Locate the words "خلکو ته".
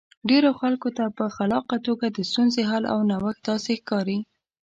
0.59-1.05